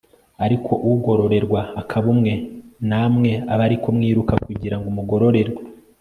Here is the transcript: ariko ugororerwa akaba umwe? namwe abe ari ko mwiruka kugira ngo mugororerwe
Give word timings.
ariko 0.45 0.71
ugororerwa 0.91 1.61
akaba 1.81 2.05
umwe? 2.13 2.33
namwe 2.89 3.31
abe 3.53 3.63
ari 3.67 3.77
ko 3.83 3.87
mwiruka 3.95 4.33
kugira 4.45 4.75
ngo 4.79 4.87
mugororerwe 4.95 5.61